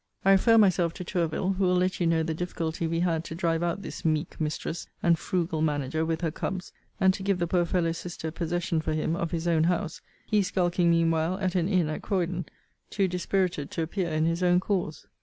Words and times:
I 0.25 0.31
refer 0.31 0.57
myself 0.57 0.95
to 0.95 1.03
Tourville, 1.03 1.53
who 1.59 1.65
will 1.65 1.75
let 1.75 1.99
you 1.99 2.07
know 2.07 2.23
the 2.23 2.33
difficulty 2.33 2.87
we 2.87 3.01
had 3.01 3.23
to 3.25 3.35
drive 3.35 3.61
out 3.61 3.83
this 3.83 4.03
meek 4.03 4.41
mistress, 4.41 4.87
and 5.03 5.15
frugal 5.19 5.61
manager, 5.61 6.03
with 6.03 6.21
her 6.21 6.31
cubs, 6.31 6.71
and 6.99 7.13
to 7.13 7.21
give 7.21 7.37
the 7.37 7.45
poor 7.45 7.65
fellow's 7.65 7.99
sister 7.99 8.31
possession 8.31 8.81
for 8.81 8.93
him 8.93 9.15
of 9.15 9.29
his 9.29 9.47
own 9.47 9.65
house; 9.65 10.01
he 10.25 10.41
skulking 10.41 10.89
mean 10.89 11.11
while 11.11 11.37
at 11.37 11.53
an 11.53 11.69
inn 11.69 11.87
at 11.87 12.01
Croydon, 12.01 12.47
too 12.89 13.07
dispirited 13.07 13.69
to 13.69 13.83
appear 13.83 14.09
in 14.09 14.25
his 14.25 14.41
own 14.41 14.59
cause. 14.59 15.05